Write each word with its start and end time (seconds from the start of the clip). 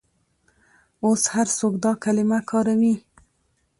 اوس 1.05 1.23
هر 1.33 1.47
څوک 1.57 1.73
دا 1.83 1.91
کلمه 2.03 2.39
کاروي. 2.49 2.95